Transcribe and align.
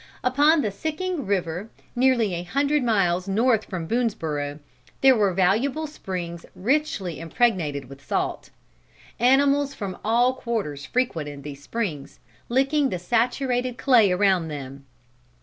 Upon 0.23 0.63
the 0.63 0.71
Sicking 0.71 1.27
river, 1.27 1.69
nearly 1.95 2.33
a 2.33 2.41
hundred 2.41 2.81
miles 2.83 3.27
north 3.27 3.65
from 3.65 3.85
Boonesborough, 3.87 4.57
there 5.01 5.15
were 5.15 5.31
valuable 5.31 5.85
springs 5.85 6.43
richly 6.55 7.19
impregnated 7.19 7.87
with 7.87 8.03
salt. 8.03 8.49
Animals 9.19 9.75
from 9.75 9.99
all 10.03 10.33
quarters 10.33 10.87
frequented 10.87 11.43
these 11.43 11.61
springs, 11.61 12.19
licking 12.49 12.89
the 12.89 12.97
saturated 12.97 13.77
clay 13.77 14.11
around 14.11 14.47
them. 14.47 14.85